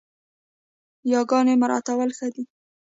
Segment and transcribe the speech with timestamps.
[1.13, 2.43] ياګاني مراعتول ښه دي